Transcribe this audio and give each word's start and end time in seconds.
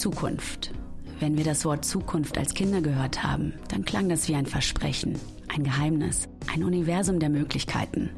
Zukunft. 0.00 0.72
Wenn 1.20 1.36
wir 1.36 1.44
das 1.44 1.64
Wort 1.64 1.84
Zukunft 1.84 2.36
als 2.36 2.54
Kinder 2.54 2.80
gehört 2.80 3.22
haben, 3.22 3.54
dann 3.68 3.84
klang 3.84 4.08
das 4.08 4.28
wie 4.28 4.34
ein 4.34 4.46
Versprechen, 4.46 5.18
ein 5.48 5.64
Geheimnis, 5.64 6.28
ein 6.52 6.62
Universum 6.62 7.18
der 7.18 7.30
Möglichkeiten. 7.30 8.10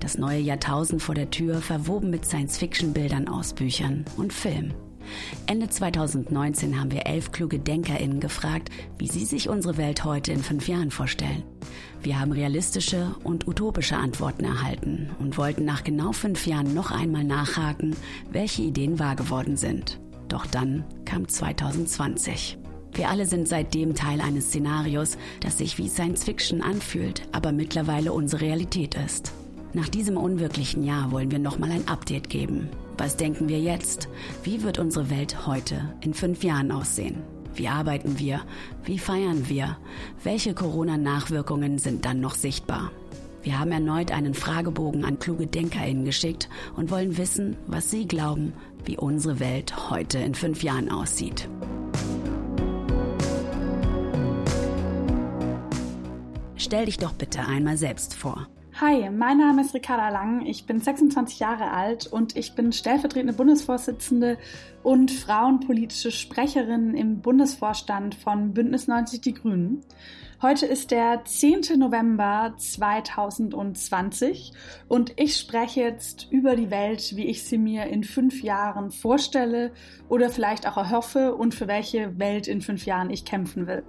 Das 0.00 0.18
neue 0.18 0.40
Jahrtausend 0.40 1.00
vor 1.00 1.14
der 1.14 1.30
Tür, 1.30 1.60
verwoben 1.60 2.10
mit 2.10 2.26
Science-Fiction-Bildern 2.26 3.28
aus 3.28 3.54
Büchern 3.54 4.04
und 4.16 4.32
Film. 4.32 4.74
Ende 5.46 5.68
2019 5.68 6.78
haben 6.78 6.90
wir 6.90 7.06
elf 7.06 7.32
kluge 7.32 7.58
DenkerInnen 7.58 8.20
gefragt, 8.20 8.70
wie 8.98 9.08
sie 9.08 9.24
sich 9.24 9.48
unsere 9.48 9.76
Welt 9.76 10.04
heute 10.04 10.32
in 10.32 10.42
fünf 10.42 10.68
Jahren 10.68 10.90
vorstellen. 10.90 11.42
Wir 12.02 12.18
haben 12.18 12.32
realistische 12.32 13.14
und 13.24 13.46
utopische 13.46 13.96
Antworten 13.96 14.44
erhalten 14.44 15.10
und 15.18 15.36
wollten 15.38 15.64
nach 15.64 15.84
genau 15.84 16.12
fünf 16.12 16.46
Jahren 16.46 16.74
noch 16.74 16.90
einmal 16.90 17.24
nachhaken, 17.24 17.94
welche 18.30 18.62
Ideen 18.62 18.98
wahr 18.98 19.16
geworden 19.16 19.56
sind. 19.56 20.00
Doch 20.30 20.46
dann 20.46 20.84
kam 21.04 21.28
2020. 21.28 22.56
Wir 22.94 23.08
alle 23.08 23.26
sind 23.26 23.46
seitdem 23.46 23.94
Teil 23.94 24.20
eines 24.20 24.46
Szenarios, 24.46 25.18
das 25.40 25.58
sich 25.58 25.76
wie 25.76 25.88
Science 25.88 26.24
Fiction 26.24 26.62
anfühlt, 26.62 27.22
aber 27.32 27.52
mittlerweile 27.52 28.12
unsere 28.12 28.42
Realität 28.42 28.94
ist. 28.94 29.32
Nach 29.72 29.88
diesem 29.88 30.16
unwirklichen 30.16 30.82
Jahr 30.82 31.12
wollen 31.12 31.30
wir 31.30 31.38
nochmal 31.38 31.70
ein 31.72 31.86
Update 31.88 32.30
geben. 32.30 32.68
Was 32.96 33.16
denken 33.16 33.48
wir 33.48 33.60
jetzt? 33.60 34.08
Wie 34.42 34.62
wird 34.62 34.78
unsere 34.78 35.10
Welt 35.10 35.46
heute 35.46 35.94
in 36.00 36.14
fünf 36.14 36.44
Jahren 36.44 36.70
aussehen? 36.70 37.22
Wie 37.54 37.68
arbeiten 37.68 38.18
wir? 38.18 38.42
Wie 38.84 38.98
feiern 38.98 39.48
wir? 39.48 39.76
Welche 40.22 40.54
Corona-Nachwirkungen 40.54 41.78
sind 41.78 42.04
dann 42.04 42.20
noch 42.20 42.34
sichtbar? 42.34 42.92
Wir 43.42 43.58
haben 43.58 43.72
erneut 43.72 44.12
einen 44.12 44.34
Fragebogen 44.34 45.04
an 45.04 45.18
kluge 45.18 45.46
DenkerInnen 45.46 46.04
geschickt 46.04 46.48
und 46.76 46.90
wollen 46.90 47.16
wissen, 47.16 47.56
was 47.66 47.90
sie 47.90 48.06
glauben, 48.06 48.52
wie 48.84 48.96
unsere 48.96 49.40
Welt 49.40 49.90
heute 49.90 50.18
in 50.18 50.34
fünf 50.34 50.62
Jahren 50.62 50.90
aussieht. 50.90 51.48
Stell 56.56 56.86
dich 56.86 56.98
doch 56.98 57.14
bitte 57.14 57.40
einmal 57.40 57.76
selbst 57.76 58.14
vor. 58.14 58.46
Hi, 58.80 59.10
mein 59.10 59.36
Name 59.36 59.60
ist 59.60 59.74
Ricarda 59.74 60.08
Lang, 60.08 60.46
ich 60.46 60.64
bin 60.64 60.80
26 60.80 61.38
Jahre 61.38 61.70
alt 61.70 62.06
und 62.06 62.34
ich 62.34 62.54
bin 62.54 62.72
stellvertretende 62.72 63.34
Bundesvorsitzende 63.34 64.38
und 64.82 65.10
frauenpolitische 65.10 66.10
Sprecherin 66.10 66.94
im 66.94 67.20
Bundesvorstand 67.20 68.14
von 68.14 68.54
Bündnis 68.54 68.88
90 68.88 69.20
Die 69.20 69.34
Grünen. 69.34 69.84
Heute 70.40 70.64
ist 70.64 70.92
der 70.92 71.22
10. 71.26 71.78
November 71.78 72.54
2020 72.56 74.52
und 74.88 75.12
ich 75.20 75.36
spreche 75.36 75.80
jetzt 75.82 76.28
über 76.30 76.56
die 76.56 76.70
Welt, 76.70 77.14
wie 77.16 77.26
ich 77.26 77.44
sie 77.44 77.58
mir 77.58 77.84
in 77.84 78.02
fünf 78.02 78.42
Jahren 78.42 78.92
vorstelle 78.92 79.72
oder 80.08 80.30
vielleicht 80.30 80.66
auch 80.66 80.78
erhoffe 80.78 81.34
und 81.34 81.54
für 81.54 81.68
welche 81.68 82.18
Welt 82.18 82.48
in 82.48 82.62
fünf 82.62 82.86
Jahren 82.86 83.10
ich 83.10 83.26
kämpfen 83.26 83.66
will. 83.66 83.84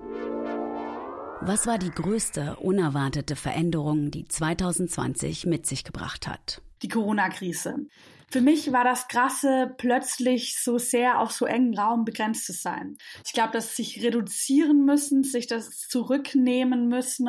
Was 1.44 1.66
war 1.66 1.80
die 1.80 1.90
größte 1.90 2.58
unerwartete 2.58 3.36
Veränderung, 3.36 4.12
die 4.12 4.28
2020 4.28 5.48
mit 5.48 5.66
sich 5.66 5.84
gebracht 5.84 6.28
hat? 6.28 6.62
Die 6.84 6.88
Corona-Krise. 6.88 7.88
Für 8.30 8.42
mich 8.42 8.72
war 8.72 8.84
das 8.84 9.08
Krasse, 9.08 9.74
plötzlich 9.78 10.60
so 10.62 10.78
sehr 10.78 11.20
auf 11.20 11.32
so 11.32 11.46
engen 11.46 11.76
Raum 11.76 12.06
begrenzt 12.06 12.46
zu 12.46 12.54
sein. 12.54 12.96
Ich 13.26 13.34
glaube, 13.34 13.54
dass 13.54 13.76
sich 13.76 14.04
reduzieren 14.04 14.86
müssen, 14.86 15.24
sich 15.24 15.48
das 15.48 15.88
zurücknehmen 15.88 16.88
müssen, 16.88 17.28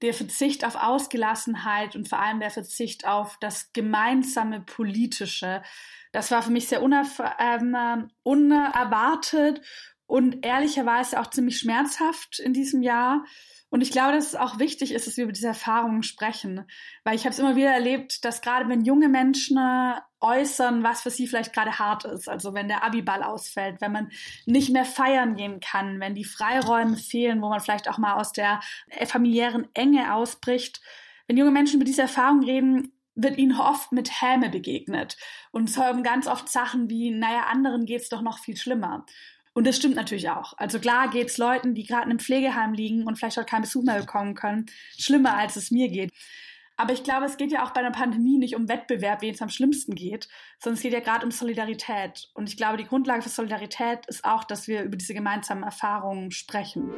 der 0.00 0.14
Verzicht 0.14 0.64
auf 0.64 0.74
Ausgelassenheit 0.74 1.94
und 1.94 2.08
vor 2.08 2.20
allem 2.20 2.40
der 2.40 2.50
Verzicht 2.50 3.06
auf 3.06 3.36
das 3.38 3.72
gemeinsame 3.74 4.60
Politische. 4.60 5.62
Das 6.10 6.30
war 6.30 6.42
für 6.42 6.50
mich 6.50 6.68
sehr 6.68 6.82
ähm, 6.82 8.08
unerwartet 8.22 9.60
und 10.06 10.44
ehrlicherweise 10.44 11.20
auch 11.20 11.28
ziemlich 11.28 11.58
schmerzhaft 11.58 12.38
in 12.38 12.52
diesem 12.52 12.82
Jahr. 12.82 13.24
Und 13.70 13.80
ich 13.80 13.90
glaube, 13.90 14.12
dass 14.12 14.26
es 14.26 14.34
auch 14.34 14.58
wichtig 14.58 14.92
ist, 14.92 15.06
dass 15.06 15.16
wir 15.16 15.24
über 15.24 15.32
diese 15.32 15.46
Erfahrungen 15.48 16.02
sprechen, 16.02 16.66
weil 17.04 17.14
ich 17.14 17.24
habe 17.24 17.32
es 17.32 17.38
immer 17.38 17.56
wieder 17.56 17.70
erlebt, 17.70 18.22
dass 18.22 18.42
gerade 18.42 18.68
wenn 18.68 18.84
junge 18.84 19.08
Menschen 19.08 19.56
äh, 19.56 19.94
äußern, 20.20 20.82
was 20.82 21.00
für 21.00 21.10
sie 21.10 21.26
vielleicht 21.26 21.54
gerade 21.54 21.78
hart 21.78 22.04
ist, 22.04 22.28
also 22.28 22.52
wenn 22.52 22.68
der 22.68 22.84
Abiball 22.84 23.22
ausfällt, 23.22 23.80
wenn 23.80 23.92
man 23.92 24.10
nicht 24.44 24.70
mehr 24.70 24.84
feiern 24.84 25.36
gehen 25.36 25.60
kann, 25.60 26.00
wenn 26.00 26.14
die 26.14 26.24
Freiräume 26.24 26.98
fehlen, 26.98 27.40
wo 27.40 27.48
man 27.48 27.60
vielleicht 27.60 27.88
auch 27.88 27.96
mal 27.96 28.14
aus 28.14 28.32
der 28.32 28.60
familiären 29.06 29.66
Enge 29.72 30.14
ausbricht, 30.14 30.82
wenn 31.26 31.38
junge 31.38 31.50
Menschen 31.50 31.76
über 31.76 31.86
diese 31.86 32.02
Erfahrungen 32.02 32.44
reden, 32.44 32.92
wird 33.14 33.38
ihnen 33.38 33.58
oft 33.58 33.92
mit 33.92 34.22
Häme 34.22 34.48
begegnet 34.48 35.16
und 35.50 35.68
es 35.68 35.78
hören 35.78 36.02
ganz 36.02 36.26
oft 36.26 36.48
Sachen 36.48 36.88
wie, 36.88 37.10
naja, 37.10 37.46
anderen 37.50 37.84
geht's 37.84 38.08
doch 38.08 38.22
noch 38.22 38.38
viel 38.38 38.56
schlimmer. 38.56 39.06
Und 39.54 39.66
das 39.66 39.76
stimmt 39.76 39.96
natürlich 39.96 40.30
auch. 40.30 40.54
Also 40.56 40.78
klar 40.78 41.10
geht's 41.10 41.38
Leuten, 41.38 41.74
die 41.74 41.84
gerade 41.84 42.04
in 42.04 42.10
einem 42.10 42.18
Pflegeheim 42.18 42.72
liegen 42.72 43.06
und 43.06 43.16
vielleicht 43.16 43.38
auch 43.38 43.46
keinen 43.46 43.62
Besuch 43.62 43.82
mehr 43.82 44.00
bekommen 44.00 44.34
können, 44.34 44.66
schlimmer 44.98 45.36
als 45.36 45.56
es 45.56 45.70
mir 45.70 45.88
geht. 45.88 46.10
Aber 46.76 46.94
ich 46.94 47.04
glaube, 47.04 47.26
es 47.26 47.36
geht 47.36 47.52
ja 47.52 47.64
auch 47.64 47.70
bei 47.70 47.80
einer 47.80 47.90
Pandemie 47.90 48.38
nicht 48.38 48.56
um 48.56 48.68
Wettbewerb, 48.68 49.20
wen 49.20 49.34
es 49.34 49.42
am 49.42 49.50
schlimmsten 49.50 49.94
geht, 49.94 50.28
sondern 50.58 50.76
es 50.76 50.82
geht 50.82 50.94
ja 50.94 51.00
gerade 51.00 51.24
um 51.24 51.30
Solidarität. 51.30 52.30
Und 52.34 52.48
ich 52.48 52.56
glaube, 52.56 52.78
die 52.78 52.86
Grundlage 52.86 53.22
für 53.22 53.28
Solidarität 53.28 54.06
ist 54.06 54.24
auch, 54.24 54.44
dass 54.44 54.66
wir 54.68 54.82
über 54.82 54.96
diese 54.96 55.14
gemeinsamen 55.14 55.64
Erfahrungen 55.64 56.30
sprechen. 56.30 56.90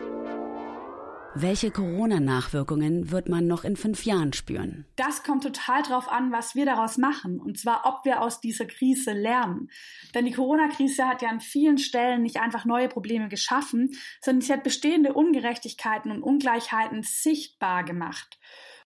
Welche 1.37 1.73
Corona-Nachwirkungen 1.73 3.11
wird 3.11 3.29
man 3.29 3.49
noch 3.49 3.65
in 3.65 3.75
fünf 3.75 4.05
Jahren 4.05 4.33
spüren? 4.33 4.85
Das 4.95 5.25
kommt 5.25 5.43
total 5.43 5.83
drauf 5.83 6.09
an, 6.09 6.31
was 6.31 6.55
wir 6.55 6.65
daraus 6.65 6.97
machen. 6.97 7.41
Und 7.41 7.59
zwar, 7.59 7.87
ob 7.87 8.05
wir 8.05 8.21
aus 8.21 8.41
dieser 8.41 8.67
Krise 8.67 9.13
lernen. 9.13 9.69
Denn 10.15 10.27
die 10.27 10.31
Corona-Krise 10.31 11.09
hat 11.09 11.23
ja 11.23 11.31
an 11.31 11.41
vielen 11.41 11.79
Stellen 11.79 12.23
nicht 12.23 12.37
einfach 12.37 12.65
neue 12.65 12.89
Probleme 12.89 13.29
geschaffen, 13.29 13.91
sondern 14.21 14.43
sie 14.43 14.53
hat 14.53 14.63
bestehende 14.63 15.13
Ungerechtigkeiten 15.13 16.13
und 16.13 16.23
Ungleichheiten 16.23 17.03
sichtbar 17.03 17.83
gemacht. 17.83 18.39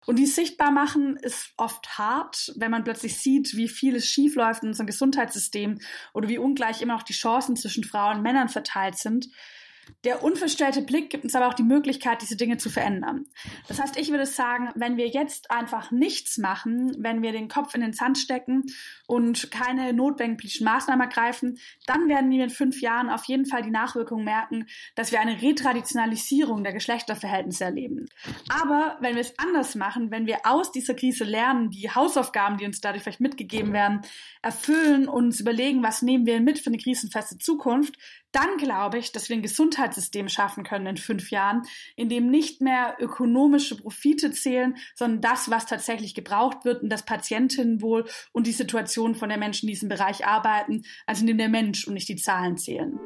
Und 0.06 0.20
die 0.20 0.28
sichtbar 0.28 0.70
machen 0.70 1.18
ist 1.18 1.52
oft 1.58 1.98
hart, 1.98 2.54
wenn 2.58 2.70
man 2.70 2.84
plötzlich 2.84 3.18
sieht, 3.18 3.56
wie 3.56 3.68
vieles 3.68 4.06
schiefläuft 4.06 4.62
in 4.62 4.70
unserem 4.70 4.86
Gesundheitssystem 4.86 5.80
oder 6.14 6.30
wie 6.30 6.38
ungleich 6.38 6.84
immer 6.84 6.94
noch 6.94 7.02
die 7.02 7.14
Chancen 7.14 7.56
zwischen 7.56 7.84
Frauen 7.84 8.18
und 8.18 8.24
Männern 8.24 8.50
verteilt 8.50 8.98
sind. 8.98 9.30
Der 10.04 10.24
unverstellte 10.24 10.82
Blick 10.82 11.10
gibt 11.10 11.24
uns 11.24 11.36
aber 11.36 11.48
auch 11.48 11.54
die 11.54 11.64
Möglichkeit, 11.64 12.22
diese 12.22 12.36
Dinge 12.36 12.58
zu 12.58 12.70
verändern. 12.70 13.26
Das 13.68 13.82
heißt, 13.82 13.98
ich 13.98 14.12
würde 14.12 14.26
sagen, 14.26 14.70
wenn 14.76 14.98
wir 14.98 15.08
jetzt 15.08 15.50
einfach 15.50 15.92
nichts 15.92 16.38
machen, 16.38 16.96
wenn 17.00 17.22
wir 17.22 17.32
den 17.32 17.48
Kopf 17.48 17.74
in 17.74 17.82
den 17.82 17.94
Sand 17.94 18.18
stecken 18.18 18.64
und 19.08 19.50
keine 19.52 19.94
notwendigen 19.94 20.64
Maßnahmen 20.64 21.08
ergreifen, 21.08 21.60
dann 21.88 22.08
werden 22.08 22.30
wir 22.30 22.44
in 22.44 22.50
fünf 22.50 22.82
Jahren 22.82 23.10
auf 23.10 23.26
jeden 23.26 23.46
Fall 23.46 23.64
die 23.64 23.72
Nachwirkungen 23.72 24.26
merken, 24.26 24.68
dass 24.96 25.12
wir 25.12 25.20
eine 25.20 25.42
Retraditionalisierung 25.42 26.64
der 26.64 26.74
Geschlechterverhältnisse 26.74 27.64
erleben. 27.64 28.08
Aber 28.50 28.98
wenn 29.02 29.16
wir 29.16 29.22
es 29.22 29.38
anders 29.40 29.76
machen, 29.76 30.12
wenn 30.12 30.28
wir 30.28 30.40
aus 30.44 30.72
dieser 30.72 30.94
Krise 30.94 31.24
lernen, 31.24 31.72
die 31.72 31.90
Hausaufgaben, 31.90 32.58
die 32.58 32.66
uns 32.66 32.82
dadurch 32.82 33.04
vielleicht 33.04 33.22
mitgegeben 33.22 33.74
werden, 33.74 34.02
erfüllen, 34.42 35.08
uns 35.08 35.40
überlegen, 35.40 35.82
was 35.82 36.02
nehmen 36.02 36.26
wir 36.26 36.40
mit 36.42 36.60
für 36.60 36.68
eine 36.68 36.78
krisenfeste 36.78 37.38
Zukunft, 37.38 37.98
dann 38.36 38.58
glaube 38.58 38.98
ich, 38.98 39.12
dass 39.12 39.30
wir 39.30 39.38
ein 39.38 39.42
Gesundheitssystem 39.42 40.28
schaffen 40.28 40.64
können 40.64 40.88
in 40.88 40.98
fünf 40.98 41.32
Jahren, 41.32 41.64
in 41.96 42.10
dem 42.10 42.30
nicht 42.30 42.62
mehr 42.62 42.98
ökonomische 43.00 43.78
Profite 43.78 44.32
zählen, 44.32 44.76
sondern 44.94 45.22
das, 45.22 45.50
was 45.50 45.66
tatsächlich 45.66 46.14
gebraucht 46.16 46.66
wird 46.66 46.84
und 46.84 46.90
das 46.90 47.06
Patientinnenwohl 47.06 48.06
und 48.34 48.46
die 48.46 48.52
Situation 48.52 49.16
von 49.16 49.30
der 49.30 49.38
Menschen, 49.38 49.68
die 49.68 49.72
in 49.72 49.76
diesem 49.76 49.90
Bereich 49.90 50.26
arbeiten, 50.28 50.84
also 51.06 51.22
in 51.22 51.28
dem 51.28 51.38
der 51.38 51.50
Mensch 51.50 51.88
und 51.88 51.94
nicht 51.94 52.10
die 52.10 52.18
Zahlen 52.18 52.58
zählen. 52.58 53.00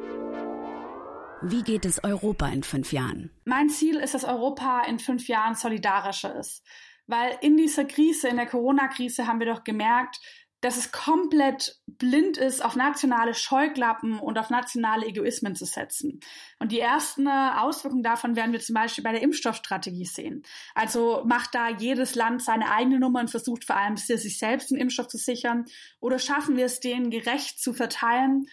Wie 1.42 1.64
geht 1.64 1.86
es 1.86 2.04
Europa 2.04 2.48
in 2.48 2.64
fünf 2.64 2.92
Jahren? 2.92 3.30
Mein 3.46 3.70
Ziel 3.70 3.98
ist, 3.98 4.14
dass 4.14 4.26
Europa 4.26 4.82
in 4.88 5.00
fünf 5.00 5.28
Jahren 5.28 5.56
solidarischer 5.56 6.38
ist. 6.38 6.64
Weil 7.08 7.38
in 7.42 7.58
dieser 7.58 7.86
Krise, 7.86 8.28
in 8.28 8.36
der 8.36 8.46
Corona-Krise 8.46 9.26
haben 9.26 9.40
wir 9.40 9.48
doch 9.48 9.64
gemerkt, 9.64 10.20
dass 10.62 10.78
es 10.78 10.92
komplett 10.92 11.80
blind 11.88 12.38
ist, 12.38 12.64
auf 12.64 12.76
nationale 12.76 13.34
Scheuklappen 13.34 14.20
und 14.20 14.38
auf 14.38 14.50
nationale 14.50 15.06
Egoismen 15.06 15.56
zu 15.56 15.66
setzen. 15.66 16.20
Und 16.60 16.72
die 16.72 16.80
ersten 16.80 17.28
äh, 17.28 17.52
Auswirkungen 17.58 18.04
davon 18.04 18.36
werden 18.36 18.52
wir 18.52 18.60
zum 18.60 18.76
Beispiel 18.76 19.04
bei 19.04 19.12
der 19.12 19.22
Impfstoffstrategie 19.22 20.06
sehen. 20.06 20.44
Also 20.76 21.24
macht 21.26 21.56
da 21.56 21.70
jedes 21.70 22.16
Land 22.16 22.44
seine 22.44 22.72
eigene 22.72 23.00
Nummer 23.00 23.22
und 23.22 23.32
versucht 23.32 23.66
vor 23.66 23.78
allem 23.78 23.96
sich 23.98 24.38
selbst 24.38 24.72
einen 24.72 24.82
Impfstoff 24.82 25.08
zu 25.08 25.18
sichern? 25.18 25.66
Oder 26.00 26.20
schaffen 26.20 26.58
wir 26.58 26.66
es, 26.66 26.80
den 26.80 27.10
gerecht 27.10 27.62
zu 27.62 27.74
verteilen? 27.74 28.48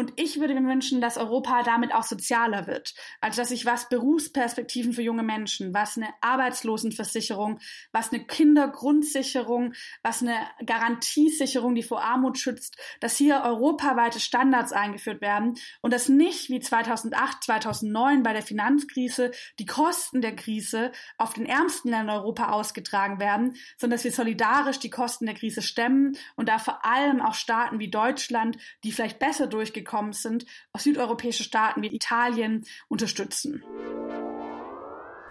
Und 0.00 0.14
ich 0.16 0.40
würde 0.40 0.58
mir 0.58 0.66
wünschen, 0.66 1.02
dass 1.02 1.18
Europa 1.18 1.62
damit 1.62 1.92
auch 1.92 2.04
sozialer 2.04 2.66
wird. 2.66 2.94
Also, 3.20 3.42
dass 3.42 3.50
sich 3.50 3.66
was 3.66 3.90
Berufsperspektiven 3.90 4.94
für 4.94 5.02
junge 5.02 5.22
Menschen, 5.22 5.74
was 5.74 5.98
eine 5.98 6.08
Arbeitslosenversicherung, 6.22 7.58
was 7.92 8.10
eine 8.10 8.24
Kindergrundsicherung, 8.24 9.74
was 10.02 10.22
eine 10.22 10.38
Garantiesicherung, 10.64 11.74
die 11.74 11.82
vor 11.82 12.02
Armut 12.02 12.38
schützt, 12.38 12.78
dass 13.00 13.18
hier 13.18 13.42
europaweite 13.44 14.20
Standards 14.20 14.72
eingeführt 14.72 15.20
werden 15.20 15.58
und 15.82 15.92
dass 15.92 16.08
nicht 16.08 16.48
wie 16.48 16.60
2008, 16.60 17.44
2009 17.44 18.22
bei 18.22 18.32
der 18.32 18.40
Finanzkrise 18.40 19.32
die 19.58 19.66
Kosten 19.66 20.22
der 20.22 20.34
Krise 20.34 20.92
auf 21.18 21.34
den 21.34 21.44
ärmsten 21.44 21.90
Ländern 21.90 22.20
Europa 22.20 22.52
ausgetragen 22.52 23.20
werden, 23.20 23.54
sondern 23.76 23.98
dass 23.98 24.04
wir 24.04 24.12
solidarisch 24.12 24.78
die 24.78 24.88
Kosten 24.88 25.26
der 25.26 25.34
Krise 25.34 25.60
stemmen 25.60 26.16
und 26.36 26.48
da 26.48 26.58
vor 26.58 26.86
allem 26.86 27.20
auch 27.20 27.34
Staaten 27.34 27.80
wie 27.80 27.90
Deutschland, 27.90 28.56
die 28.82 28.92
vielleicht 28.92 29.18
besser 29.18 29.46
durchgekommen 29.46 29.89
gekommen 29.90 30.12
sind, 30.12 30.46
aus 30.72 30.84
südeuropäischen 30.84 31.44
Staaten 31.44 31.82
wie 31.82 31.94
Italien, 31.94 32.64
unterstützen. 32.88 33.64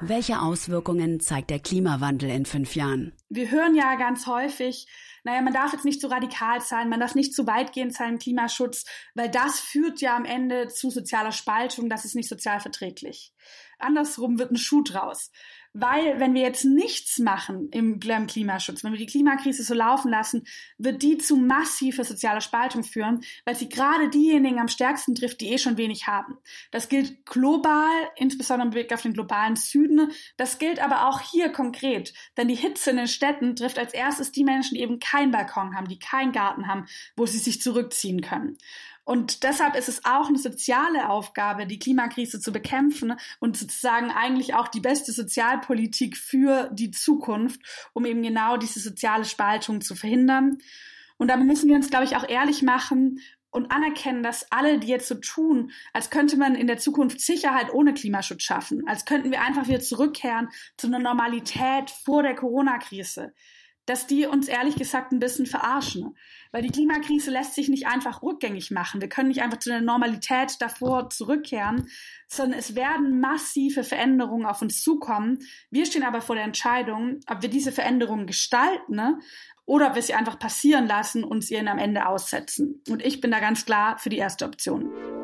Welche 0.02 0.40
Auswirkungen 0.40 1.20
zeigt 1.20 1.50
der 1.50 1.60
Klimawandel 1.60 2.30
in 2.30 2.46
fünf 2.46 2.76
Jahren? 2.76 3.12
Wir 3.30 3.52
hören 3.52 3.76
ja 3.76 3.96
ganz 3.96 4.28
häufig, 4.28 4.88
naja, 5.26 5.42
man 5.42 5.54
darf 5.54 5.74
jetzt 5.74 5.84
nicht 5.84 6.00
zu 6.00 6.08
so 6.08 6.14
radikal 6.14 6.62
sein, 6.62 6.88
man 6.88 7.02
darf 7.02 7.16
nicht 7.16 7.34
zu 7.34 7.48
weitgehend 7.48 7.94
sein 7.94 8.14
im 8.14 8.20
Klimaschutz, 8.20 8.86
weil 9.14 9.30
das 9.30 9.60
führt 9.60 10.00
ja 10.00 10.16
am 10.16 10.24
Ende 10.24 10.70
zu 10.70 10.90
sozialer 10.90 11.34
Spaltung, 11.34 11.90
das 11.90 12.06
ist 12.06 12.16
nicht 12.16 12.30
sozial 12.30 12.62
verträglich. 12.62 13.34
Andersrum 13.78 14.40
wird 14.40 14.52
ein 14.52 14.58
Schuh 14.58 14.84
draus. 14.84 15.32
Weil, 15.74 16.20
wenn 16.20 16.34
wir 16.34 16.42
jetzt 16.42 16.66
nichts 16.66 17.20
machen 17.20 17.70
im 17.70 18.00
Klimaschutz, 18.00 18.84
wenn 18.84 18.92
wir 18.92 18.98
die 18.98 19.06
Klimakrise 19.06 19.62
so 19.64 19.76
laufen 19.76 20.10
lassen, 20.10 20.48
wird 20.80 21.04
die 21.04 21.20
zu 21.20 21.36
massiver 21.38 22.04
sozialer 22.04 22.42
Spaltung 22.42 22.84
führen, 22.84 23.22
weil 23.46 23.54
sie 23.54 23.70
gerade 23.70 24.10
diejenigen 24.10 24.60
am 24.60 24.68
stärksten 24.68 25.14
trifft, 25.14 25.42
die 25.42 25.50
eh 25.50 25.60
schon 25.60 25.78
wenig 25.78 26.08
haben. 26.08 26.38
Das 26.72 26.90
gilt 26.90 27.24
global, 27.26 27.92
insbesondere 28.16 28.68
im 28.68 28.74
Blick 28.74 28.92
auf 28.92 29.04
den 29.04 29.14
globalen 29.14 29.56
Süden. 29.56 30.12
Das 30.38 30.58
gilt 30.58 30.80
aber 30.80 31.08
auch 31.08 31.22
hier 31.22 31.50
konkret, 31.50 32.14
denn 32.36 32.48
die 32.48 32.56
Hitze 32.56 32.90
in 32.90 32.98
den 32.98 33.08
Städten 33.08 33.56
trifft 33.56 33.78
als 33.78 33.94
erstes 33.94 34.32
die 34.32 34.44
Menschen, 34.44 34.74
die 34.74 34.82
eben 34.82 35.00
keinen 35.00 35.32
Balkon 35.32 35.76
haben, 35.76 35.88
die 35.88 36.00
keinen 36.00 36.32
Garten 36.32 36.68
haben, 36.68 36.88
wo 37.16 37.28
sie 37.28 37.38
sich 37.38 37.62
zurückziehen 37.62 38.22
können. 38.22 38.58
Und 39.10 39.42
deshalb 39.42 39.76
ist 39.76 39.90
es 39.90 40.06
auch 40.06 40.28
eine 40.28 40.38
soziale 40.38 41.10
Aufgabe, 41.10 41.66
die 41.66 41.80
Klimakrise 41.80 42.40
zu 42.40 42.52
bekämpfen 42.52 43.16
und 43.40 43.58
sozusagen 43.58 44.12
eigentlich 44.12 44.54
auch 44.54 44.68
die 44.68 44.82
beste 44.82 45.12
Sozialpolitik 45.14 46.16
für 46.16 46.70
die 46.72 46.92
Zukunft, 46.92 47.60
um 47.94 48.06
eben 48.06 48.22
genau 48.22 48.58
diese 48.58 48.80
soziale 48.80 49.26
Spaltung 49.26 49.82
zu 49.82 49.96
verhindern. 49.96 50.60
Und 51.18 51.30
da 51.30 51.38
müssen 51.38 51.68
wir 51.68 51.76
uns, 51.76 51.90
glaube 51.90 52.06
ich, 52.06 52.18
auch 52.18 52.30
ehrlich 52.30 52.62
machen 52.62 53.20
und 53.50 53.72
anerkennen, 53.72 54.22
dass 54.22 54.52
alle, 54.52 54.78
die 54.78 54.90
jetzt 54.90 55.08
so 55.08 55.16
tun, 55.16 55.72
als 55.92 56.12
könnte 56.12 56.38
man 56.38 56.54
in 56.54 56.68
der 56.68 56.78
Zukunft 56.78 57.20
Sicherheit 57.20 57.74
ohne 57.74 57.96
Klimaschutz 57.96 58.44
schaffen, 58.44 58.88
als 58.88 59.06
könnten 59.06 59.32
wir 59.32 59.42
einfach 59.42 59.68
wieder 59.68 59.80
zurückkehren 59.80 60.50
zu 60.78 60.86
einer 60.86 61.00
Normalität 61.00 61.90
vor 61.90 62.22
der 62.22 62.36
Corona-Krise 62.36 63.34
dass 63.90 64.06
die 64.06 64.28
uns 64.28 64.48
ehrlich 64.48 64.76
gesagt 64.76 65.12
ein 65.12 65.20
bisschen 65.20 65.48
verarschen. 65.48 66.16
Weil 66.52 66.62
die 66.62 66.70
Klimakrise 66.70 67.32
lässt 67.32 67.56
sich 67.56 67.70
nicht 67.70 67.88
einfach 67.88 68.22
rückgängig 68.22 68.70
machen. 68.70 69.02
Wir 69.02 69.10
können 69.10 69.30
nicht 69.30 69.42
einfach 69.42 69.58
zu 69.58 69.70
der 69.70 69.82
Normalität 69.82 70.62
davor 70.62 71.10
zurückkehren, 71.10 71.88
sondern 72.28 72.60
es 72.60 72.76
werden 72.76 73.20
massive 73.20 73.84
Veränderungen 73.84 74.46
auf 74.46 74.62
uns 74.62 74.84
zukommen. 74.84 75.40
Wir 75.72 75.88
stehen 75.88 76.04
aber 76.04 76.22
vor 76.22 76.36
der 76.36 76.46
Entscheidung, 76.46 77.20
ob 77.28 77.42
wir 77.42 77.50
diese 77.50 77.72
Veränderungen 77.72 78.28
gestalten 78.28 78.96
ne? 78.96 79.20
oder 79.66 79.88
ob 79.88 79.96
wir 79.96 80.04
sie 80.04 80.14
einfach 80.14 80.38
passieren 80.38 80.86
lassen 80.86 81.24
und 81.24 81.44
sie 81.44 81.56
ihnen 81.56 81.68
am 81.68 81.80
Ende 81.80 82.08
aussetzen. 82.08 82.84
Und 82.90 83.04
ich 83.04 83.22
bin 83.22 83.32
da 83.32 83.40
ganz 83.40 83.66
klar 83.66 83.98
für 83.98 84.10
die 84.10 84.18
erste 84.18 84.46
Option. 84.46 85.19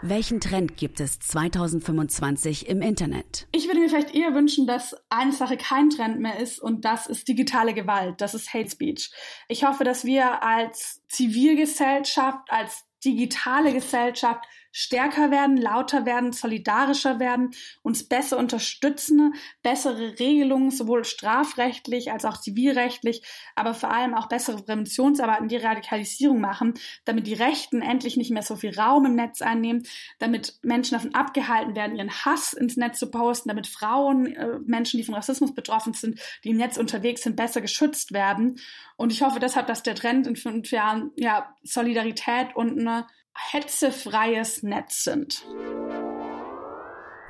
Welchen 0.00 0.40
Trend 0.40 0.76
gibt 0.76 1.00
es 1.00 1.18
2025 1.18 2.68
im 2.68 2.82
Internet? 2.82 3.48
Ich 3.50 3.66
würde 3.66 3.80
mir 3.80 3.88
vielleicht 3.88 4.14
eher 4.14 4.32
wünschen, 4.32 4.64
dass 4.64 4.94
eine 5.10 5.32
Sache 5.32 5.56
kein 5.56 5.90
Trend 5.90 6.20
mehr 6.20 6.38
ist 6.38 6.60
und 6.60 6.84
das 6.84 7.08
ist 7.08 7.26
digitale 7.26 7.74
Gewalt, 7.74 8.20
das 8.20 8.32
ist 8.32 8.54
Hate 8.54 8.70
Speech. 8.70 9.10
Ich 9.48 9.64
hoffe, 9.64 9.82
dass 9.82 10.04
wir 10.04 10.44
als 10.44 11.02
Zivilgesellschaft, 11.08 12.46
als 12.48 12.84
digitale 13.04 13.72
Gesellschaft 13.72 14.44
stärker 14.70 15.30
werden, 15.30 15.56
lauter 15.56 16.06
werden, 16.06 16.32
solidarischer 16.32 17.18
werden, 17.18 17.50
uns 17.82 18.08
besser 18.08 18.38
unterstützen, 18.38 19.34
bessere 19.62 20.18
Regelungen 20.18 20.70
sowohl 20.70 21.04
strafrechtlich 21.04 22.12
als 22.12 22.24
auch 22.24 22.40
zivilrechtlich, 22.40 23.22
aber 23.54 23.74
vor 23.74 23.90
allem 23.90 24.14
auch 24.14 24.28
bessere 24.28 24.62
Präventionsarbeit 24.62 25.40
und 25.40 25.50
die 25.50 25.56
Radikalisierung 25.56 26.40
machen, 26.40 26.74
damit 27.04 27.26
die 27.26 27.34
Rechten 27.34 27.82
endlich 27.82 28.16
nicht 28.16 28.30
mehr 28.30 28.42
so 28.42 28.56
viel 28.56 28.78
Raum 28.78 29.06
im 29.06 29.14
Netz 29.14 29.42
einnehmen, 29.42 29.86
damit 30.18 30.58
Menschen 30.62 30.94
davon 30.94 31.14
abgehalten 31.14 31.74
werden, 31.74 31.96
ihren 31.96 32.10
Hass 32.24 32.52
ins 32.52 32.76
Netz 32.76 32.98
zu 32.98 33.10
posten, 33.10 33.48
damit 33.48 33.66
Frauen, 33.66 34.26
äh, 34.26 34.58
Menschen, 34.64 34.98
die 34.98 35.04
von 35.04 35.14
Rassismus 35.14 35.54
betroffen 35.54 35.94
sind, 35.94 36.20
die 36.44 36.50
im 36.50 36.56
Netz 36.56 36.76
unterwegs 36.76 37.22
sind, 37.22 37.36
besser 37.36 37.60
geschützt 37.60 38.12
werden. 38.12 38.60
Und 38.96 39.12
ich 39.12 39.22
hoffe 39.22 39.40
deshalb, 39.40 39.66
dass 39.66 39.82
der 39.82 39.94
Trend 39.94 40.26
in 40.26 40.36
fünf 40.36 40.70
Jahren 40.70 41.12
ja 41.16 41.54
Solidarität 41.62 42.54
und 42.54 42.78
eine 42.78 43.06
hetzefreies 43.50 44.62
Netz 44.62 45.04
sind. 45.04 45.44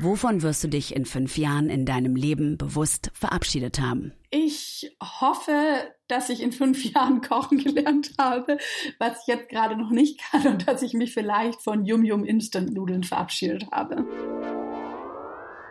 Wovon 0.01 0.43
wirst 0.43 0.63
du 0.63 0.69
dich 0.69 0.95
in 0.95 1.05
fünf 1.05 1.37
Jahren 1.37 1.69
in 1.69 1.85
deinem 1.85 2.15
Leben 2.15 2.57
bewusst 2.57 3.11
verabschiedet 3.15 3.81
haben? 3.81 4.13
Ich 4.31 4.97
hoffe, 5.03 5.53
dass 6.07 6.29
ich 6.29 6.41
in 6.41 6.53
fünf 6.53 6.85
Jahren 6.85 7.21
kochen 7.21 7.59
gelernt 7.59 8.13
habe, 8.17 8.59
was 8.99 9.21
ich 9.23 9.27
jetzt 9.27 9.49
gerade 9.49 9.77
noch 9.77 9.91
nicht 9.91 10.21
kann 10.31 10.47
und 10.47 10.69
dass 10.69 10.83
ich 10.83 10.93
mich 10.93 11.13
vielleicht 11.13 11.63
von 11.63 11.85
Yum 11.85 12.05
Yum 12.05 12.25
Instant 12.25 12.73
Nudeln 12.73 13.03
verabschiedet 13.03 13.67
habe. 13.73 14.07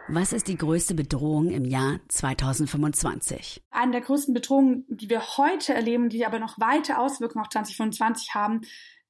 Was 0.09 0.31
ist 0.31 0.47
die 0.47 0.57
größte 0.57 0.93
Bedrohung 0.93 1.49
im 1.49 1.65
Jahr 1.65 1.99
2025? 2.07 3.61
Eine 3.71 3.91
der 3.91 4.01
größten 4.01 4.33
Bedrohungen, 4.33 4.85
die 4.87 5.09
wir 5.09 5.21
heute 5.37 5.73
erleben, 5.73 6.07
die 6.07 6.25
aber 6.25 6.39
noch 6.39 6.57
weite 6.59 6.97
Auswirkungen 6.97 7.43
auf 7.43 7.49
2025 7.49 8.33
haben, 8.33 8.61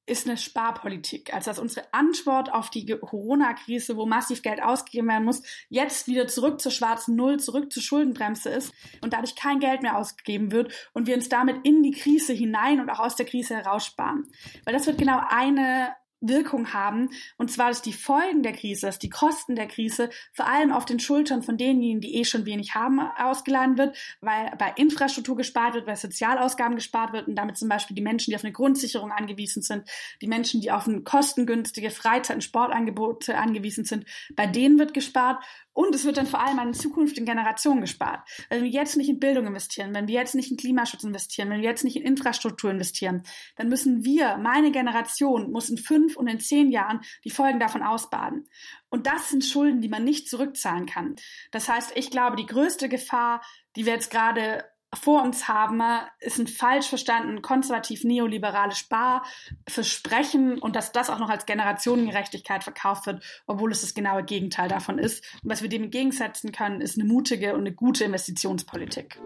ist 0.08 0.26
eine 0.26 0.36
Sparpolitik. 0.36 1.34
Also 1.34 1.50
dass 1.50 1.58
unsere 1.58 1.92
Antwort 1.92 2.52
auf 2.52 2.70
die 2.70 2.86
Corona-Krise, 2.86 3.96
wo 3.96 4.06
massiv 4.06 4.42
Geld 4.42 4.62
ausgegeben 4.62 5.08
werden 5.08 5.24
muss, 5.24 5.42
jetzt 5.68 6.06
wieder 6.06 6.26
zurück 6.26 6.60
zur 6.60 6.72
schwarzen 6.72 7.16
Null, 7.16 7.38
zurück 7.38 7.72
zur 7.72 7.82
Schuldenbremse 7.82 8.48
ist 8.50 8.72
und 9.02 9.12
dadurch 9.12 9.36
kein 9.36 9.60
Geld 9.60 9.82
mehr 9.82 9.96
ausgegeben 9.96 10.50
wird 10.50 10.72
und 10.94 11.06
wir 11.06 11.14
uns 11.14 11.28
damit 11.28 11.64
in 11.64 11.82
die 11.82 11.92
Krise 11.92 12.32
hinein 12.32 12.80
und 12.80 12.90
auch 12.90 13.00
aus 13.00 13.16
der 13.16 13.26
Krise 13.26 13.56
heraussparen. 13.56 14.26
Weil 14.64 14.74
das 14.74 14.86
wird 14.86 14.98
genau 14.98 15.20
eine 15.28 15.94
Wirkung 16.20 16.72
haben. 16.72 17.10
Und 17.36 17.50
zwar, 17.50 17.68
dass 17.68 17.82
die 17.82 17.92
Folgen 17.92 18.42
der 18.42 18.52
Krise, 18.52 18.86
dass 18.86 18.98
die 18.98 19.10
Kosten 19.10 19.54
der 19.54 19.68
Krise 19.68 20.10
vor 20.32 20.46
allem 20.46 20.72
auf 20.72 20.84
den 20.84 20.98
Schultern 21.00 21.42
von 21.42 21.56
denjenigen, 21.56 22.00
die 22.00 22.16
eh 22.16 22.24
schon 22.24 22.46
wenig 22.46 22.74
haben, 22.74 23.00
ausgeladen 23.00 23.78
wird, 23.78 23.96
weil 24.20 24.52
bei 24.58 24.72
Infrastruktur 24.76 25.36
gespart 25.36 25.74
wird, 25.74 25.86
bei 25.86 25.94
Sozialausgaben 25.94 26.74
gespart 26.74 27.12
wird 27.12 27.28
und 27.28 27.36
damit 27.36 27.56
zum 27.56 27.68
Beispiel 27.68 27.94
die 27.94 28.02
Menschen, 28.02 28.30
die 28.30 28.36
auf 28.36 28.44
eine 28.44 28.52
Grundsicherung 28.52 29.12
angewiesen 29.12 29.62
sind, 29.62 29.88
die 30.20 30.28
Menschen, 30.28 30.60
die 30.60 30.70
auf 30.70 30.86
ein 30.86 31.04
kostengünstige 31.04 31.90
Freizeit- 31.90 32.36
und 32.36 32.42
Sportangebote 32.42 33.36
angewiesen 33.36 33.84
sind, 33.84 34.04
bei 34.34 34.46
denen 34.46 34.78
wird 34.78 34.94
gespart. 34.94 35.44
Und 35.72 35.94
es 35.94 36.04
wird 36.04 36.16
dann 36.16 36.26
vor 36.26 36.44
allem 36.44 36.58
an 36.58 36.74
zukünftigen 36.74 37.24
Generationen 37.24 37.80
gespart. 37.80 38.28
Wenn 38.48 38.64
wir 38.64 38.68
jetzt 38.68 38.96
nicht 38.96 39.08
in 39.08 39.20
Bildung 39.20 39.46
investieren, 39.46 39.94
wenn 39.94 40.08
wir 40.08 40.14
jetzt 40.16 40.34
nicht 40.34 40.50
in 40.50 40.56
Klimaschutz 40.56 41.04
investieren, 41.04 41.50
wenn 41.50 41.60
wir 41.60 41.68
jetzt 41.68 41.84
nicht 41.84 41.94
in 41.94 42.02
Infrastruktur 42.02 42.72
investieren, 42.72 43.22
dann 43.54 43.68
müssen 43.68 44.04
wir, 44.04 44.38
meine 44.38 44.72
Generation, 44.72 45.52
muss 45.52 45.70
in 45.70 45.78
fünf 45.78 46.07
und 46.16 46.28
in 46.28 46.40
zehn 46.40 46.70
Jahren 46.70 47.00
die 47.24 47.30
Folgen 47.30 47.60
davon 47.60 47.82
ausbaden. 47.82 48.48
Und 48.88 49.06
das 49.06 49.30
sind 49.30 49.44
Schulden, 49.44 49.80
die 49.80 49.88
man 49.88 50.04
nicht 50.04 50.28
zurückzahlen 50.28 50.86
kann. 50.86 51.16
Das 51.50 51.68
heißt, 51.68 51.92
ich 51.94 52.10
glaube, 52.10 52.36
die 52.36 52.46
größte 52.46 52.88
Gefahr, 52.88 53.42
die 53.76 53.86
wir 53.86 53.92
jetzt 53.92 54.10
gerade 54.10 54.64
vor 54.94 55.22
uns 55.22 55.48
haben, 55.48 55.82
ist 56.20 56.38
ein 56.38 56.46
falsch 56.46 56.88
verstanden 56.88 57.42
konservativ 57.42 58.04
neoliberales 58.04 58.78
Sparversprechen 58.78 60.58
und 60.58 60.76
dass 60.76 60.92
das 60.92 61.10
auch 61.10 61.18
noch 61.18 61.28
als 61.28 61.44
Generationengerechtigkeit 61.44 62.64
verkauft 62.64 63.06
wird, 63.06 63.22
obwohl 63.46 63.70
es 63.70 63.82
das 63.82 63.94
genaue 63.94 64.24
Gegenteil 64.24 64.68
davon 64.68 64.98
ist. 64.98 65.24
Und 65.42 65.50
was 65.50 65.62
wir 65.62 65.68
dem 65.68 65.84
entgegensetzen 65.84 66.52
können, 66.52 66.80
ist 66.80 66.98
eine 66.98 67.06
mutige 67.06 67.52
und 67.52 67.60
eine 67.60 67.74
gute 67.74 68.04
Investitionspolitik. 68.04 69.20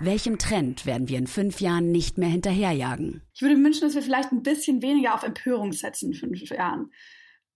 Welchem 0.00 0.38
Trend 0.38 0.86
werden 0.86 1.08
wir 1.08 1.18
in 1.18 1.26
fünf 1.26 1.60
Jahren 1.60 1.90
nicht 1.90 2.18
mehr 2.18 2.28
hinterherjagen? 2.28 3.22
Ich 3.34 3.42
würde 3.42 3.56
wünschen, 3.56 3.80
dass 3.80 3.96
wir 3.96 4.02
vielleicht 4.02 4.30
ein 4.30 4.44
bisschen 4.44 4.80
weniger 4.80 5.12
auf 5.12 5.24
Empörung 5.24 5.72
setzen 5.72 6.12
in 6.12 6.14
fünf 6.14 6.40
Jahren 6.50 6.92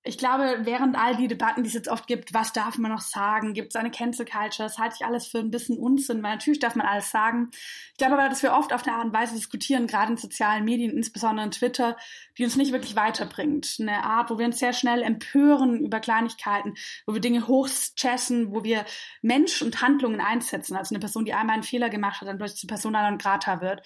ich 0.04 0.18
glaube, 0.18 0.60
während 0.62 0.96
all 0.96 1.16
die 1.16 1.28
Debatten, 1.28 1.62
die 1.62 1.68
es 1.68 1.74
jetzt 1.74 1.88
oft 1.88 2.08
gibt, 2.08 2.34
was 2.34 2.52
darf 2.52 2.76
man 2.76 2.90
noch 2.90 3.00
sagen, 3.00 3.54
gibt 3.54 3.68
es 3.68 3.76
eine 3.76 3.92
Cancel 3.92 4.26
Culture, 4.26 4.68
das 4.68 4.78
halte 4.78 4.96
ich 4.98 5.06
alles 5.06 5.28
für 5.28 5.38
ein 5.38 5.52
bisschen 5.52 5.78
Unsinn, 5.78 6.22
weil 6.24 6.32
natürlich 6.32 6.58
darf 6.58 6.74
man 6.74 6.86
alles 6.86 7.10
sagen. 7.10 7.50
Ich 7.92 7.98
glaube 7.98 8.14
aber, 8.14 8.28
dass 8.28 8.42
wir 8.42 8.52
oft 8.52 8.72
auf 8.72 8.84
eine 8.84 8.96
Art 8.96 9.04
und 9.04 9.12
Weise 9.12 9.36
diskutieren, 9.36 9.86
gerade 9.86 10.12
in 10.12 10.18
sozialen 10.18 10.64
Medien, 10.64 10.96
insbesondere 10.96 11.46
in 11.46 11.52
Twitter, 11.52 11.96
die 12.36 12.42
uns 12.42 12.56
nicht 12.56 12.72
wirklich 12.72 12.96
weiterbringt. 12.96 13.76
Eine 13.78 14.02
Art, 14.02 14.30
wo 14.30 14.38
wir 14.38 14.46
uns 14.46 14.58
sehr 14.58 14.72
schnell 14.72 15.02
empören 15.02 15.78
über 15.78 16.00
Kleinigkeiten, 16.00 16.74
wo 17.06 17.14
wir 17.14 17.20
Dinge 17.20 17.46
hochchessen, 17.46 18.52
wo 18.52 18.64
wir 18.64 18.84
Mensch 19.20 19.62
und 19.62 19.82
Handlungen 19.82 20.20
einsetzen. 20.20 20.76
Also 20.76 20.94
eine 20.94 21.00
Person, 21.00 21.24
die 21.24 21.34
einmal 21.34 21.54
einen 21.54 21.62
Fehler 21.62 21.90
gemacht 21.90 22.20
hat, 22.20 22.28
dann 22.28 22.38
plötzlich 22.38 22.60
zur 22.60 22.68
Person 22.68 22.92
non 22.92 23.18
grata 23.18 23.60
wird. 23.60 23.82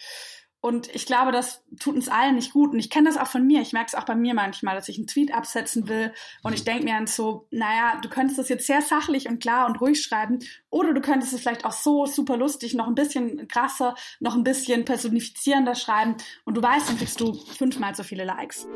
Und 0.61 0.93
ich 0.95 1.07
glaube, 1.07 1.33
das 1.33 1.63
tut 1.79 1.95
uns 1.95 2.09
allen 2.09 2.35
nicht 2.35 2.53
gut. 2.53 2.73
Und 2.73 2.79
ich 2.79 2.91
kenne 2.91 3.09
das 3.09 3.19
auch 3.19 3.29
von 3.29 3.47
mir. 3.47 3.61
Ich 3.61 3.73
merke 3.73 3.89
es 3.89 3.95
auch 3.95 4.05
bei 4.05 4.15
mir 4.15 4.35
manchmal, 4.35 4.75
dass 4.75 4.89
ich 4.89 4.99
einen 4.99 5.07
Tweet 5.07 5.33
absetzen 5.33 5.89
will 5.89 6.13
und 6.43 6.55
ich 6.55 6.65
denke 6.65 6.85
mir 6.85 6.95
dann 6.95 7.07
so, 7.07 7.47
naja, 7.51 8.01
du 8.03 8.09
könntest 8.09 8.39
das 8.39 8.49
jetzt 8.49 8.67
sehr 8.67 8.83
sachlich 8.83 9.29
und 9.29 9.41
klar 9.41 9.67
und 9.67 9.81
ruhig 9.81 10.03
schreiben 10.03 10.41
oder 10.71 10.93
du 10.93 11.01
könntest 11.01 11.33
es 11.33 11.41
vielleicht 11.41 11.65
auch 11.65 11.73
so 11.73 12.07
super 12.07 12.37
lustig, 12.37 12.75
noch 12.75 12.89
ein 12.89 12.95
bisschen 12.95 13.47
krasser, 13.49 13.95
noch 14.19 14.35
ein 14.35 14.45
bisschen 14.45 14.85
personifizierender 14.85 15.75
schreiben 15.75 16.17
und 16.45 16.57
du 16.57 16.63
weißt, 16.63 16.89
dann 16.89 16.99
kriegst 16.99 17.21
du 17.21 17.35
fünfmal 17.35 17.95
so 17.95 18.03
viele 18.03 18.25
Likes. 18.25 18.67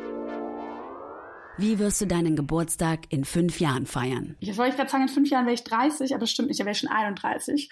Wie 1.58 1.78
wirst 1.78 2.00
du 2.00 2.06
deinen 2.06 2.36
Geburtstag 2.36 3.00
in 3.10 3.24
fünf 3.24 3.60
Jahren 3.60 3.84
feiern? 3.84 4.36
Jetzt 4.40 4.56
wollte 4.56 4.70
ich 4.70 4.76
gerade 4.76 4.90
sagen, 4.90 5.02
in 5.02 5.08
fünf 5.10 5.28
Jahren 5.28 5.44
wäre 5.44 5.54
ich 5.54 5.64
30, 5.64 6.14
aber 6.14 6.26
stimmt 6.26 6.48
nicht, 6.48 6.60
da 6.60 6.64
wäre 6.64 6.72
ich 6.72 6.78
schon 6.78 6.88
31. 6.88 7.68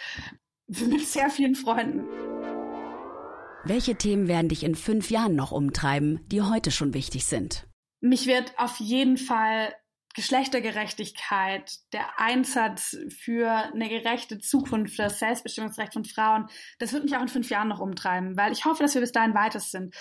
Mit 0.67 1.07
sehr 1.07 1.31
vielen 1.31 1.55
Freunden. 1.55 2.05
Welche 3.65 3.97
Themen 3.97 4.29
werden 4.29 4.49
dich 4.49 4.65
in 4.65 4.75
fünf 4.75 5.11
Jahren 5.11 5.35
noch 5.35 5.53
umtreiben, 5.53 6.21
die 6.29 6.43
heute 6.43 6.71
schon 6.71 6.95
wichtig 6.95 7.27
sind? 7.27 7.67
Mich 8.01 8.27
wird 8.27 8.53
auf 8.57 8.79
jeden 8.79 9.17
Fall 9.17 9.75
Geschlechtergerechtigkeit, 10.15 11.71
der 11.93 12.19
Einsatz 12.19 12.97
für 13.09 13.51
eine 13.51 13.89
gerechte 13.89 14.39
Zukunft, 14.39 14.99
das 14.99 15.19
Selbstbestimmungsrecht 15.19 15.93
von 15.93 16.05
Frauen, 16.05 16.49
das 16.79 16.93
wird 16.93 17.05
mich 17.05 17.17
auch 17.17 17.23
in 17.23 17.29
fünf 17.29 17.51
Jahren 17.51 17.69
noch 17.69 17.81
umtreiben, 17.81 18.37
weil 18.37 18.53
ich 18.53 18.65
hoffe, 18.65 18.83
dass 18.83 18.95
wir 18.95 19.01
bis 19.01 19.13
dahin 19.13 19.35
weiter 19.35 19.61
sind. 19.61 19.95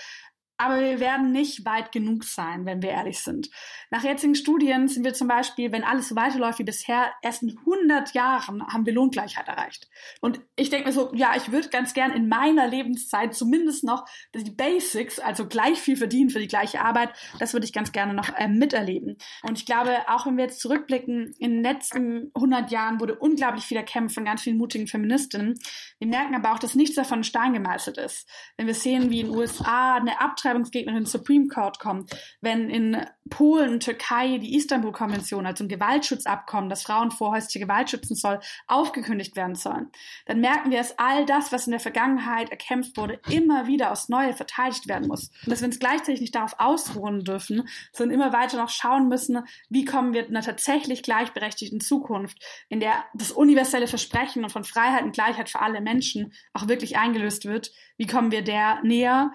Aber 0.57 0.79
wir 0.79 0.99
werden 0.99 1.31
nicht 1.31 1.65
weit 1.65 1.91
genug 1.91 2.23
sein, 2.23 2.65
wenn 2.65 2.81
wir 2.81 2.89
ehrlich 2.89 3.19
sind. 3.19 3.49
Nach 3.91 4.03
jetzigen 4.03 4.35
Studien 4.35 4.87
sind 4.87 5.03
wir 5.03 5.13
zum 5.13 5.27
Beispiel, 5.27 5.71
wenn 5.71 5.83
alles 5.83 6.09
so 6.09 6.15
weiterläuft 6.15 6.59
wie 6.59 6.63
bisher, 6.63 7.11
erst 7.21 7.43
in 7.43 7.57
100 7.59 8.13
Jahren 8.13 8.65
haben 8.67 8.85
wir 8.85 8.93
Lohngleichheit 8.93 9.47
erreicht. 9.47 9.87
Und 10.19 10.41
ich 10.55 10.69
denke 10.69 10.87
mir 10.87 10.93
so, 10.93 11.13
ja, 11.13 11.35
ich 11.35 11.51
würde 11.51 11.69
ganz 11.69 11.93
gern 11.93 12.11
in 12.11 12.27
meiner 12.27 12.67
Lebenszeit 12.67 13.35
zumindest 13.35 13.83
noch 13.83 14.05
die 14.35 14.49
Basics, 14.49 15.19
also 15.19 15.47
gleich 15.47 15.79
viel 15.79 15.95
verdienen 15.95 16.31
für 16.31 16.39
die 16.39 16.47
gleiche 16.47 16.81
Arbeit, 16.81 17.11
das 17.39 17.53
würde 17.53 17.65
ich 17.65 17.73
ganz 17.73 17.91
gerne 17.91 18.13
noch 18.13 18.29
äh, 18.35 18.47
miterleben. 18.47 19.17
Und 19.43 19.57
ich 19.57 19.65
glaube, 19.65 19.95
auch 20.07 20.25
wenn 20.25 20.37
wir 20.37 20.45
jetzt 20.45 20.59
zurückblicken, 20.59 21.33
in 21.37 21.51
den 21.51 21.63
letzten 21.63 22.31
100 22.33 22.71
Jahren 22.71 22.99
wurde 22.99 23.15
unglaublich 23.15 23.65
viel 23.65 23.77
erkämpft 23.77 24.15
von 24.15 24.25
ganz 24.25 24.41
vielen 24.41 24.57
mutigen 24.57 24.87
Feministinnen. 24.87 25.59
Wir 25.99 26.07
merken 26.07 26.35
aber 26.35 26.53
auch, 26.53 26.59
dass 26.59 26.75
nichts 26.75 26.95
davon 26.95 27.19
in 27.19 27.23
Stein 27.23 27.53
gemeißelt 27.53 27.97
ist. 27.97 28.27
Wenn 28.57 28.67
wir 28.67 28.73
sehen, 28.73 29.11
wie 29.11 29.21
in 29.21 29.27
den 29.27 29.35
USA 29.35 29.95
eine 29.95 30.19
Abtreibung 30.19 30.46
Abtreibungsgegnerin 30.47 31.05
Supreme 31.05 31.47
Court 31.47 31.79
kommt, 31.79 32.11
wenn 32.41 32.69
in 32.69 33.05
Polen 33.29 33.79
Türkei 33.79 34.37
die 34.37 34.55
Istanbul-Konvention, 34.55 35.45
also 35.45 35.63
ein 35.63 35.67
Gewaltschutzabkommen, 35.67 36.69
das 36.69 36.83
Frauen 36.83 37.11
vor 37.11 37.31
häusliche 37.31 37.59
Gewalt 37.65 37.89
schützen 37.89 38.15
soll, 38.15 38.39
aufgekündigt 38.67 39.35
werden 39.35 39.55
sollen, 39.55 39.91
dann 40.25 40.39
merken 40.39 40.71
wir, 40.71 40.77
dass 40.77 40.97
all 40.97 41.25
das, 41.25 41.51
was 41.51 41.67
in 41.67 41.71
der 41.71 41.79
Vergangenheit 41.79 42.49
erkämpft 42.49 42.97
wurde, 42.97 43.19
immer 43.29 43.67
wieder 43.67 43.91
aufs 43.91 44.09
Neue 44.09 44.33
verteidigt 44.33 44.87
werden 44.87 45.07
muss. 45.07 45.29
Und 45.45 45.51
dass 45.51 45.61
wir 45.61 45.67
uns 45.67 45.79
gleichzeitig 45.79 46.21
nicht 46.21 46.35
darauf 46.35 46.55
ausruhen 46.59 47.23
dürfen, 47.23 47.67
sondern 47.91 48.15
immer 48.15 48.33
weiter 48.33 48.57
noch 48.57 48.69
schauen 48.69 49.09
müssen, 49.09 49.39
wie 49.69 49.85
kommen 49.85 50.13
wir 50.13 50.27
in 50.27 50.35
einer 50.35 50.45
tatsächlich 50.45 51.03
gleichberechtigten 51.03 51.81
Zukunft, 51.81 52.37
in 52.69 52.79
der 52.79 52.93
das 53.13 53.31
universelle 53.31 53.87
Versprechen 53.87 54.47
von 54.49 54.63
Freiheit 54.63 55.03
und 55.03 55.13
Gleichheit 55.13 55.49
für 55.49 55.59
alle 55.59 55.81
Menschen 55.81 56.33
auch 56.53 56.67
wirklich 56.67 56.97
eingelöst 56.97 57.45
wird, 57.45 57.71
wie 57.97 58.07
kommen 58.07 58.31
wir 58.31 58.43
der 58.43 58.81
näher 58.83 59.31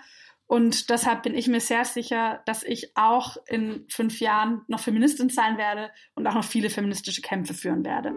und 0.53 0.91
deshalb 0.91 1.23
bin 1.23 1.35
ich 1.35 1.49
mir 1.49 1.63
sehr 1.63 1.87
sicher, 1.87 2.43
dass 2.45 2.63
ich 2.63 2.95
auch 2.95 3.39
in 3.47 3.87
fünf 3.89 4.21
Jahren 4.21 4.61
noch 4.69 4.81
Feministin 4.81 5.31
sein 5.31 5.57
werde 5.57 5.91
und 6.15 6.27
auch 6.27 6.35
noch 6.35 6.45
viele 6.45 6.69
feministische 6.69 7.23
Kämpfe 7.23 7.55
führen 7.55 7.87
werde. 7.87 8.11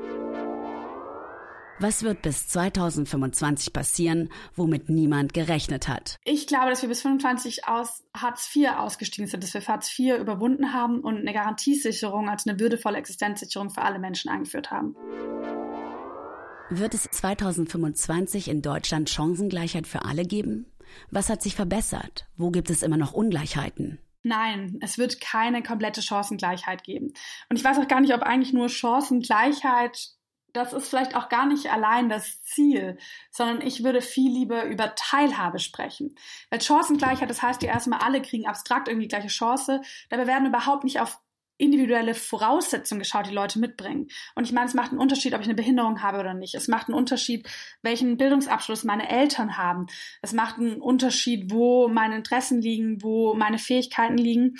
Was 1.80 2.04
wird 2.04 2.24
bis 2.24 2.50
2025 2.50 3.72
passieren, 3.72 4.34
womit 4.54 4.90
niemand 4.90 5.34
gerechnet 5.34 5.88
hat? 5.88 6.18
Ich 6.26 6.46
glaube, 6.46 6.72
dass 6.72 6.82
wir 6.82 6.90
bis 6.90 7.04
25 7.04 7.70
aus 7.70 8.04
Hartz 8.14 8.54
IV 8.54 8.68
ausgestiegen 8.80 9.28
sind, 9.28 9.42
dass 9.42 9.54
wir 9.54 9.66
Hartz 9.66 9.98
IV 9.98 10.18
überwunden 10.18 10.74
haben 10.74 11.00
und 11.00 11.16
eine 11.16 11.32
Garantiesicherung 11.32 12.28
als 12.28 12.46
eine 12.46 12.60
würdevolle 12.60 12.98
Existenzsicherung 12.98 13.70
für 13.70 13.84
alle 13.84 13.98
Menschen 13.98 14.30
eingeführt 14.30 14.72
haben. 14.72 14.94
Wird 16.70 16.96
es 16.96 17.04
2025 17.04 18.50
in 18.50 18.62
Deutschland 18.62 19.10
Chancengleichheit 19.10 19.88
für 19.88 20.04
alle 20.04 20.26
geben? 20.26 20.66
Was 21.12 21.30
hat 21.30 21.42
sich 21.42 21.56
verbessert? 21.56 22.28
Wo 22.38 22.52
gibt 22.52 22.70
es 22.70 22.84
immer 22.84 22.98
noch 22.98 23.14
Ungleichheiten? 23.14 24.00
Nein, 24.24 24.80
es 24.82 24.98
wird 24.98 25.22
keine 25.22 25.62
komplette 25.62 26.02
Chancengleichheit 26.02 26.84
geben. 26.84 27.14
Und 27.50 27.58
ich 27.58 27.64
weiß 27.64 27.78
auch 27.78 27.88
gar 27.88 28.02
nicht, 28.02 28.14
ob 28.14 28.24
eigentlich 28.24 28.54
nur 28.54 28.70
Chancengleichheit, 28.70 30.10
das 30.52 30.74
ist 30.74 30.88
vielleicht 30.88 31.16
auch 31.16 31.30
gar 31.30 31.46
nicht 31.46 31.72
allein 31.72 32.10
das 32.10 32.42
Ziel, 32.42 32.98
sondern 33.30 33.62
ich 33.62 33.84
würde 33.84 34.02
viel 34.02 34.32
lieber 34.32 34.66
über 34.66 34.96
Teilhabe 34.96 35.60
sprechen. 35.60 36.16
Weil 36.50 36.62
Chancengleichheit, 36.62 37.30
das 37.30 37.44
heißt 37.44 37.62
ja 37.62 37.70
erstmal, 37.70 38.00
alle 38.00 38.22
kriegen 38.22 38.48
abstrakt 38.48 38.88
irgendwie 38.88 39.08
gleiche 39.08 39.28
Chance. 39.28 39.82
Dabei 40.10 40.26
werden 40.26 40.48
überhaupt 40.48 40.86
nicht 40.86 41.00
auf 41.00 41.20
individuelle 41.58 42.14
Voraussetzungen 42.14 43.00
geschaut, 43.00 43.28
die 43.28 43.34
Leute 43.34 43.60
mitbringen. 43.60 44.08
Und 44.36 44.46
ich 44.46 44.52
meine, 44.52 44.68
es 44.68 44.74
macht 44.74 44.92
einen 44.92 45.00
Unterschied, 45.00 45.34
ob 45.34 45.42
ich 45.42 45.48
eine 45.48 45.56
Behinderung 45.56 46.02
habe 46.02 46.20
oder 46.20 46.34
nicht. 46.34 46.56
Es 46.56 46.68
macht 46.68 46.88
einen 46.88 46.98
Unterschied, 46.98 47.48
welchen 47.82 48.18
Bildungsabschluss 48.18 48.84
meine 48.84 49.10
Eltern 49.10 49.58
haben. 49.58 49.88
Es 50.22 50.34
macht 50.34 50.58
einen 50.58 50.82
Unterschied, 50.82 51.52
wo 51.52 51.88
meine 51.88 52.16
Interessen 52.16 52.62
liegen, 52.62 53.02
wo 53.02 53.34
meine 53.34 53.58
Fähigkeiten 53.58 54.18
liegen. 54.18 54.58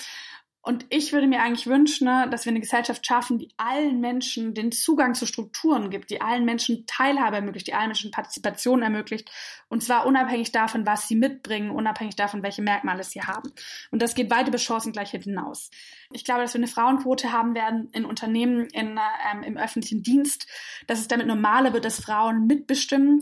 Und 0.66 0.84
ich 0.88 1.12
würde 1.12 1.28
mir 1.28 1.42
eigentlich 1.42 1.68
wünschen, 1.68 2.08
ne, 2.08 2.26
dass 2.28 2.44
wir 2.44 2.50
eine 2.50 2.58
Gesellschaft 2.58 3.06
schaffen, 3.06 3.38
die 3.38 3.50
allen 3.56 4.00
Menschen 4.00 4.52
den 4.52 4.72
Zugang 4.72 5.14
zu 5.14 5.24
Strukturen 5.24 5.90
gibt, 5.90 6.10
die 6.10 6.20
allen 6.20 6.44
Menschen 6.44 6.86
Teilhabe 6.88 7.36
ermöglicht, 7.36 7.68
die 7.68 7.74
allen 7.74 7.86
Menschen 7.86 8.10
Partizipation 8.10 8.82
ermöglicht. 8.82 9.30
Und 9.68 9.84
zwar 9.84 10.06
unabhängig 10.06 10.50
davon, 10.50 10.84
was 10.84 11.06
sie 11.06 11.14
mitbringen, 11.14 11.70
unabhängig 11.70 12.16
davon, 12.16 12.42
welche 12.42 12.62
Merkmale 12.62 13.04
sie 13.04 13.22
haben. 13.22 13.52
Und 13.92 14.02
das 14.02 14.16
geht 14.16 14.28
weit 14.28 14.48
über 14.48 14.58
Chancengleichheit 14.58 15.22
hinaus. 15.22 15.70
Ich 16.10 16.24
glaube, 16.24 16.42
dass 16.42 16.54
wir 16.54 16.58
eine 16.58 16.66
Frauenquote 16.66 17.30
haben 17.30 17.54
werden 17.54 17.88
in 17.92 18.04
Unternehmen, 18.04 18.66
in, 18.72 18.98
ähm, 19.32 19.44
im 19.44 19.56
öffentlichen 19.56 20.02
Dienst, 20.02 20.48
dass 20.88 20.98
es 20.98 21.06
damit 21.06 21.28
normaler 21.28 21.74
wird, 21.74 21.84
dass 21.84 22.00
Frauen 22.00 22.48
mitbestimmen. 22.48 23.20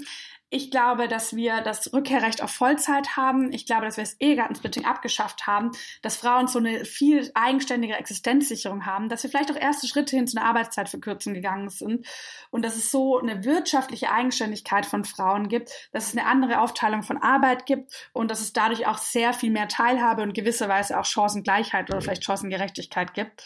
Ich 0.55 0.71
glaube, 0.71 1.09
dass 1.09 1.35
wir 1.35 1.63
das 1.63 1.93
Rückkehrrecht 1.93 2.41
auf 2.41 2.49
Vollzeit 2.53 3.17
haben. 3.17 3.53
Ich 3.53 3.67
glaube, 3.67 3.87
dass 3.87 3.97
wir 3.97 4.05
das 4.05 4.15
Ehegattensplitting 4.21 4.85
abgeschafft 4.85 5.49
haben, 5.49 5.73
dass 6.01 6.17
Frauen 6.17 6.47
so 6.47 6.61
eine 6.61 6.85
viel 6.85 7.29
eigenständige 7.35 7.95
Existenzsicherung 7.95 8.87
haben, 8.87 9.09
dass 9.09 9.25
wir 9.25 9.31
vielleicht 9.31 9.51
auch 9.51 9.61
erste 9.61 9.89
Schritte 9.89 10.15
hin 10.15 10.29
zu 10.29 10.37
einer 10.37 10.47
Arbeitszeitverkürzung 10.47 11.35
gegangen 11.35 11.71
sind. 11.71 12.07
Und 12.53 12.65
dass 12.65 12.77
es 12.77 12.93
so 12.93 13.19
eine 13.19 13.45
wirtschaftliche 13.45 14.13
Eigenständigkeit 14.13 14.87
von 14.87 15.05
Frauen 15.05 15.49
gibt, 15.49 15.73
dass 15.91 16.07
es 16.07 16.17
eine 16.17 16.25
andere 16.25 16.61
Aufteilung 16.61 17.03
von 17.03 17.17
Arbeit 17.17 17.67
gibt. 17.67 17.93
Und 18.13 18.31
dass 18.31 18.41
es 18.41 18.53
dadurch 18.53 18.87
auch 18.87 18.99
sehr 18.99 19.33
viel 19.33 19.51
mehr 19.51 19.67
Teilhabe 19.67 20.23
und 20.23 20.35
gewisserweise 20.35 21.01
auch 21.01 21.05
Chancengleichheit 21.05 21.91
oder 21.91 22.01
vielleicht 22.01 22.25
Chancengerechtigkeit 22.25 23.13
gibt. 23.13 23.43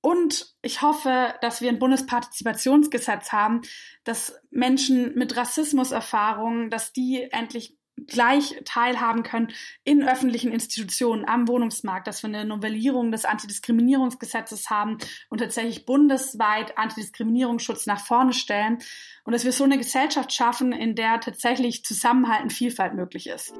Und 0.00 0.54
ich 0.62 0.82
hoffe, 0.82 1.34
dass 1.40 1.60
wir 1.60 1.68
ein 1.68 1.78
Bundespartizipationsgesetz 1.78 3.32
haben, 3.32 3.62
dass 4.04 4.40
Menschen 4.50 5.14
mit 5.16 5.36
Rassismuserfahrungen, 5.36 6.70
dass 6.70 6.92
die 6.92 7.28
endlich 7.30 7.76
gleich 8.06 8.60
teilhaben 8.64 9.22
können 9.22 9.48
in 9.84 10.06
öffentlichen 10.06 10.52
Institutionen, 10.52 11.24
am 11.24 11.48
Wohnungsmarkt, 11.48 12.06
dass 12.06 12.22
wir 12.22 12.28
eine 12.28 12.44
Novellierung 12.44 13.10
des 13.10 13.24
Antidiskriminierungsgesetzes 13.24 14.70
haben 14.70 14.98
und 15.30 15.38
tatsächlich 15.38 15.86
bundesweit 15.86 16.76
Antidiskriminierungsschutz 16.76 17.86
nach 17.86 18.04
vorne 18.04 18.32
stellen 18.32 18.78
und 19.24 19.32
dass 19.32 19.44
wir 19.44 19.52
so 19.52 19.64
eine 19.64 19.78
Gesellschaft 19.78 20.32
schaffen, 20.32 20.72
in 20.72 20.94
der 20.94 21.20
tatsächlich 21.20 21.84
Zusammenhalt 21.84 22.42
und 22.42 22.52
Vielfalt 22.52 22.94
möglich 22.94 23.28
ist. 23.28 23.54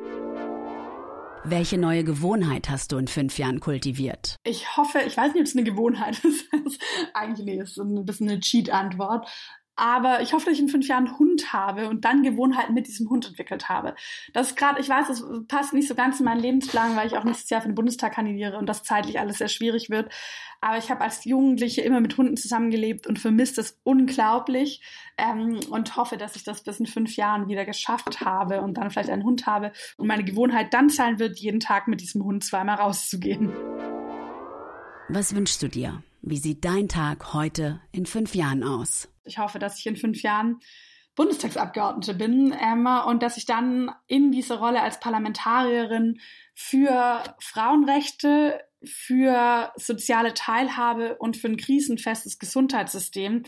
Welche 1.48 1.78
neue 1.78 2.02
Gewohnheit 2.02 2.68
hast 2.68 2.90
du 2.90 2.98
in 2.98 3.06
fünf 3.06 3.38
Jahren 3.38 3.60
kultiviert? 3.60 4.34
Ich 4.42 4.76
hoffe, 4.76 4.98
ich 5.06 5.16
weiß 5.16 5.32
nicht, 5.32 5.42
ob 5.42 5.46
es 5.46 5.54
eine 5.54 5.62
Gewohnheit 5.62 6.18
ist. 6.24 6.44
Eigentlich 7.14 7.58
ist 7.58 7.78
ein 7.78 8.04
bisschen 8.04 8.28
eine 8.28 8.40
Cheat-Antwort. 8.40 9.28
Aber 9.76 10.22
ich 10.22 10.32
hoffe, 10.32 10.46
dass 10.46 10.54
ich 10.54 10.60
in 10.60 10.68
fünf 10.68 10.88
Jahren 10.88 11.06
einen 11.06 11.18
Hund 11.18 11.52
habe 11.52 11.88
und 11.88 12.04
dann 12.06 12.22
Gewohnheiten 12.22 12.72
mit 12.72 12.86
diesem 12.86 13.10
Hund 13.10 13.26
entwickelt 13.26 13.68
habe. 13.68 13.94
Das 14.32 14.48
ist 14.48 14.56
gerade, 14.56 14.80
ich 14.80 14.88
weiß, 14.88 15.08
das 15.08 15.22
passt 15.48 15.74
nicht 15.74 15.86
so 15.86 15.94
ganz 15.94 16.18
in 16.18 16.24
meinen 16.24 16.40
Lebensplan, 16.40 16.96
weil 16.96 17.06
ich 17.06 17.16
auch 17.16 17.24
nächstes 17.24 17.50
Jahr 17.50 17.60
für 17.60 17.68
den 17.68 17.74
Bundestag 17.74 18.14
kandidiere 18.14 18.56
und 18.56 18.66
das 18.66 18.82
zeitlich 18.82 19.20
alles 19.20 19.38
sehr 19.38 19.48
schwierig 19.48 19.90
wird. 19.90 20.10
Aber 20.62 20.78
ich 20.78 20.90
habe 20.90 21.02
als 21.02 21.24
Jugendliche 21.24 21.82
immer 21.82 22.00
mit 22.00 22.16
Hunden 22.16 22.36
zusammengelebt 22.36 23.06
und 23.06 23.18
vermisst 23.18 23.58
es 23.58 23.78
unglaublich 23.84 24.80
ähm, 25.18 25.60
und 25.70 25.96
hoffe, 25.96 26.16
dass 26.16 26.36
ich 26.36 26.44
das 26.44 26.62
bis 26.62 26.80
in 26.80 26.86
fünf 26.86 27.14
Jahren 27.16 27.48
wieder 27.48 27.66
geschafft 27.66 28.20
habe 28.22 28.62
und 28.62 28.78
dann 28.78 28.90
vielleicht 28.90 29.10
einen 29.10 29.24
Hund 29.24 29.46
habe 29.46 29.72
und 29.98 30.06
meine 30.06 30.24
Gewohnheit 30.24 30.72
dann 30.72 30.88
sein 30.88 31.18
wird, 31.18 31.38
jeden 31.38 31.60
Tag 31.60 31.86
mit 31.86 32.00
diesem 32.00 32.24
Hund 32.24 32.42
zweimal 32.44 32.76
rauszugehen. 32.76 33.52
Was 35.08 35.36
wünschst 35.36 35.62
du 35.62 35.68
dir? 35.68 36.02
Wie 36.22 36.38
sieht 36.38 36.64
dein 36.64 36.88
Tag 36.88 37.34
heute 37.34 37.80
in 37.92 38.06
fünf 38.06 38.34
Jahren 38.34 38.64
aus? 38.64 39.08
Ich 39.26 39.38
hoffe, 39.38 39.58
dass 39.58 39.78
ich 39.78 39.86
in 39.86 39.96
fünf 39.96 40.22
Jahren 40.22 40.60
Bundestagsabgeordnete 41.14 42.14
bin 42.14 42.54
ähm, 42.60 42.86
und 43.06 43.22
dass 43.22 43.38
ich 43.38 43.46
dann 43.46 43.90
in 44.06 44.32
dieser 44.32 44.58
Rolle 44.58 44.82
als 44.82 45.00
Parlamentarierin 45.00 46.20
für 46.54 47.22
Frauenrechte, 47.40 48.60
für 48.84 49.72
soziale 49.76 50.34
Teilhabe 50.34 51.16
und 51.16 51.36
für 51.36 51.48
ein 51.48 51.56
krisenfestes 51.56 52.38
Gesundheitssystem, 52.38 53.44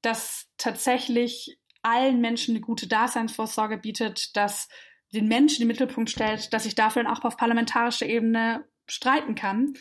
das 0.00 0.48
tatsächlich 0.56 1.58
allen 1.82 2.20
Menschen 2.20 2.56
eine 2.56 2.64
gute 2.64 2.88
Daseinsvorsorge 2.88 3.78
bietet, 3.78 4.36
das 4.36 4.68
den 5.12 5.28
Menschen 5.28 5.62
im 5.62 5.68
Mittelpunkt 5.68 6.10
stellt, 6.10 6.52
dass 6.52 6.66
ich 6.66 6.74
dafür 6.74 7.04
dann 7.04 7.12
auch 7.12 7.22
auf 7.24 7.36
parlamentarischer 7.36 8.06
Ebene 8.06 8.66
streiten 8.86 9.34
kann. 9.34 9.74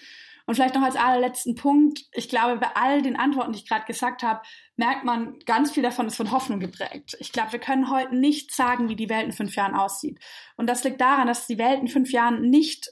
Und 0.46 0.56
vielleicht 0.56 0.76
noch 0.76 0.84
als 0.84 0.96
allerletzten 0.96 1.56
Punkt, 1.56 2.04
ich 2.12 2.30
glaube, 2.30 2.58
bei 2.60 2.76
all 2.76 3.02
den 3.02 3.16
Antworten, 3.16 3.54
die 3.54 3.60
ich 3.60 3.68
gerade 3.68 3.86
gesagt 3.86 4.22
habe, 4.22 4.42
merkt 4.78 5.06
man, 5.06 5.40
ganz 5.46 5.72
viel 5.72 5.84
davon 5.84 6.08
ist 6.08 6.18
von 6.18 6.32
Hoffnung 6.32 6.60
geprägt. 6.60 7.16
Ich 7.20 7.32
glaube, 7.32 7.54
wir 7.54 7.60
können 7.60 7.90
heute 7.90 8.16
nicht 8.16 8.54
sagen, 8.54 8.90
wie 8.90 8.96
die 8.96 9.10
Welt 9.10 9.26
in 9.26 9.32
fünf 9.32 9.56
Jahren 9.56 9.76
aussieht. 9.76 10.20
Und 10.58 10.68
das 10.68 10.84
liegt 10.84 11.00
daran, 11.00 11.28
dass 11.28 11.48
die 11.48 11.58
Welt 11.58 11.80
in 11.80 11.88
fünf 11.88 12.12
Jahren 12.12 12.50
nicht 12.50 12.90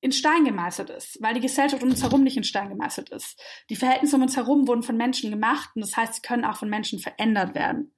in 0.00 0.12
Stein 0.12 0.44
gemeißelt 0.44 0.90
ist, 0.90 1.16
weil 1.22 1.32
die 1.32 1.40
Gesellschaft 1.40 1.82
um 1.82 1.88
uns 1.88 2.02
herum 2.02 2.22
nicht 2.22 2.36
in 2.36 2.44
Stein 2.44 2.68
gemeißelt 2.68 3.08
ist. 3.08 3.42
Die 3.70 3.76
Verhältnisse 3.76 4.16
um 4.16 4.22
uns 4.22 4.36
herum 4.36 4.68
wurden 4.68 4.82
von 4.82 4.98
Menschen 4.98 5.30
gemacht 5.30 5.70
und 5.74 5.80
das 5.80 5.96
heißt, 5.96 6.16
sie 6.16 6.20
können 6.20 6.44
auch 6.44 6.56
von 6.56 6.68
Menschen 6.68 6.98
verändert 6.98 7.54
werden. 7.54 7.94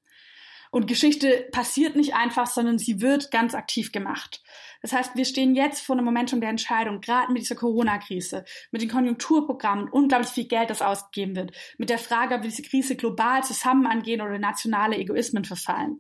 Und 0.77 0.89
Geschichte 0.89 1.49
passiert 1.53 1.97
nicht 1.97 2.15
einfach, 2.15 2.47
sondern 2.47 2.79
sie 2.79 3.01
wird 3.01 3.31
ganz 3.31 3.55
aktiv 3.55 3.93
gemacht. 3.93 4.43
Das 4.83 4.93
heißt, 4.93 5.17
wir 5.17 5.25
stehen 5.25 5.55
jetzt 5.55 5.81
vor 5.81 5.97
einem 5.97 6.05
Momentum 6.05 6.43
der 6.43 6.51
Entscheidung, 6.51 7.01
gerade 7.01 7.33
mit 7.33 7.41
dieser 7.41 7.55
Corona-Krise, 7.55 8.45
mit 8.73 8.83
den 8.83 8.91
Konjunkturprogrammen, 8.91 9.89
unglaublich 9.89 10.29
viel 10.29 10.45
Geld, 10.45 10.69
das 10.69 10.83
ausgegeben 10.83 11.35
wird, 11.35 11.53
mit 11.79 11.89
der 11.89 11.97
Frage, 11.97 12.35
ob 12.35 12.43
wir 12.43 12.51
diese 12.51 12.61
Krise 12.61 12.95
global 12.95 13.43
zusammen 13.43 13.87
angehen 13.87 14.21
oder 14.21 14.39
nationale 14.39 14.99
Egoismen 14.99 15.47
verfallen. 15.47 15.99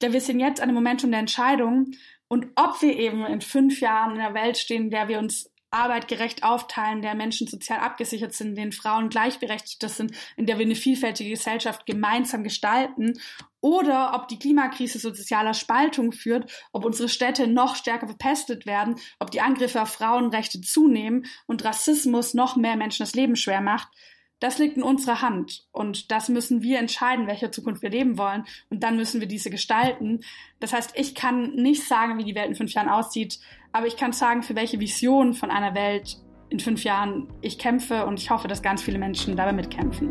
Glaube, 0.00 0.12
wir 0.12 0.20
sind 0.20 0.38
jetzt 0.38 0.60
an 0.60 0.68
einem 0.68 0.74
Momentum 0.74 1.12
der 1.12 1.20
Entscheidung 1.20 1.92
und 2.28 2.48
ob 2.56 2.82
wir 2.82 2.98
eben 2.98 3.24
in 3.24 3.40
fünf 3.40 3.80
Jahren 3.80 4.16
in 4.16 4.20
einer 4.20 4.34
Welt 4.34 4.58
stehen, 4.58 4.82
in 4.82 4.90
der 4.90 5.08
wir 5.08 5.18
uns 5.18 5.50
Arbeit 5.70 6.08
gerecht 6.08 6.42
aufteilen, 6.42 7.02
der 7.02 7.14
Menschen 7.14 7.46
sozial 7.46 7.80
abgesichert 7.80 8.32
sind, 8.32 8.48
in 8.48 8.54
denen 8.56 8.72
Frauen 8.72 9.08
gleichberechtigt 9.08 9.88
sind, 9.88 10.12
in 10.36 10.46
der 10.46 10.58
wir 10.58 10.66
eine 10.66 10.74
vielfältige 10.74 11.30
Gesellschaft 11.30 11.86
gemeinsam 11.86 12.42
gestalten, 12.44 13.20
oder 13.60 14.14
ob 14.14 14.28
die 14.28 14.38
Klimakrise 14.38 14.98
zu 14.98 15.12
sozialer 15.12 15.54
Spaltung 15.54 16.12
führt, 16.12 16.50
ob 16.72 16.84
unsere 16.84 17.08
Städte 17.08 17.46
noch 17.46 17.76
stärker 17.76 18.06
verpestet 18.06 18.64
werden, 18.64 18.96
ob 19.18 19.30
die 19.30 19.42
Angriffe 19.42 19.82
auf 19.82 19.90
Frauenrechte 19.90 20.60
zunehmen 20.62 21.26
und 21.46 21.64
Rassismus 21.64 22.34
noch 22.34 22.56
mehr 22.56 22.76
Menschen 22.76 23.04
das 23.04 23.14
Leben 23.14 23.36
schwer 23.36 23.60
macht, 23.60 23.88
das 24.40 24.58
liegt 24.58 24.78
in 24.78 24.82
unserer 24.82 25.20
Hand 25.20 25.66
und 25.70 26.10
das 26.10 26.30
müssen 26.30 26.62
wir 26.62 26.78
entscheiden, 26.78 27.26
welche 27.26 27.50
Zukunft 27.50 27.82
wir 27.82 27.90
leben 27.90 28.16
wollen 28.16 28.44
und 28.70 28.82
dann 28.82 28.96
müssen 28.96 29.20
wir 29.20 29.28
diese 29.28 29.50
gestalten. 29.50 30.20
Das 30.60 30.72
heißt, 30.72 30.92
ich 30.94 31.14
kann 31.14 31.54
nicht 31.54 31.86
sagen, 31.86 32.18
wie 32.18 32.24
die 32.24 32.34
Welt 32.34 32.48
in 32.48 32.56
fünf 32.56 32.72
Jahren 32.72 32.88
aussieht, 32.88 33.38
aber 33.72 33.86
ich 33.86 33.96
kann 33.96 34.12
sagen, 34.12 34.42
für 34.42 34.56
welche 34.56 34.80
Vision 34.80 35.34
von 35.34 35.50
einer 35.50 35.74
Welt 35.74 36.16
in 36.48 36.58
fünf 36.58 36.82
Jahren 36.84 37.28
ich 37.42 37.58
kämpfe 37.58 38.06
und 38.06 38.18
ich 38.18 38.30
hoffe, 38.30 38.48
dass 38.48 38.62
ganz 38.62 38.82
viele 38.82 38.98
Menschen 38.98 39.36
dabei 39.36 39.52
mitkämpfen. 39.52 40.10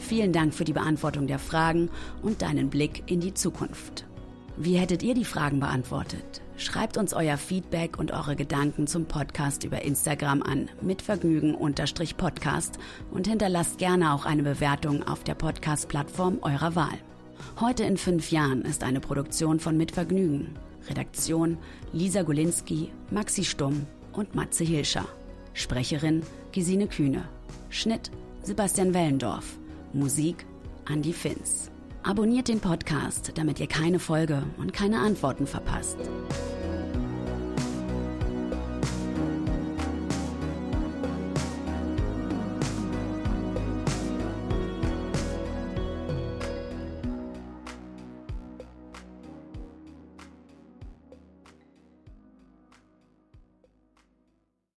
Vielen 0.00 0.32
Dank 0.32 0.54
für 0.54 0.64
die 0.64 0.72
Beantwortung 0.72 1.28
der 1.28 1.38
Fragen 1.38 1.88
und 2.20 2.42
deinen 2.42 2.68
Blick 2.68 3.04
in 3.06 3.20
die 3.20 3.32
Zukunft. 3.32 4.04
Wie 4.56 4.76
hättet 4.76 5.02
ihr 5.02 5.14
die 5.14 5.24
Fragen 5.24 5.60
beantwortet? 5.60 6.43
Schreibt 6.56 6.96
uns 6.96 7.12
euer 7.14 7.36
Feedback 7.36 7.98
und 7.98 8.12
eure 8.12 8.36
Gedanken 8.36 8.86
zum 8.86 9.06
Podcast 9.06 9.64
über 9.64 9.82
Instagram 9.82 10.40
an 10.42 10.68
mitvergnügen-podcast 10.82 12.78
und 13.10 13.26
hinterlasst 13.26 13.78
gerne 13.78 14.14
auch 14.14 14.24
eine 14.24 14.44
Bewertung 14.44 15.02
auf 15.02 15.24
der 15.24 15.34
Podcast-Plattform 15.34 16.38
eurer 16.42 16.76
Wahl. 16.76 16.96
Heute 17.60 17.82
in 17.82 17.96
fünf 17.96 18.30
Jahren 18.30 18.62
ist 18.62 18.84
eine 18.84 19.00
Produktion 19.00 19.58
von 19.58 19.76
Mitvergnügen. 19.76 20.56
Redaktion 20.88 21.58
Lisa 21.92 22.22
Golinski, 22.22 22.92
Maxi 23.10 23.44
Stumm 23.44 23.86
und 24.12 24.34
Matze 24.34 24.64
Hilscher. 24.64 25.06
Sprecherin 25.54 26.22
Gesine 26.52 26.86
Kühne. 26.86 27.24
Schnitt 27.68 28.10
Sebastian 28.42 28.94
Wellendorf. 28.94 29.56
Musik 29.92 30.46
Andy 30.88 31.12
Finz. 31.12 31.73
Abonniert 32.06 32.48
den 32.48 32.60
Podcast, 32.60 33.32
damit 33.36 33.58
ihr 33.60 33.66
keine 33.66 33.98
Folge 33.98 34.42
und 34.58 34.74
keine 34.74 34.98
Antworten 35.00 35.46
verpasst. 35.46 35.96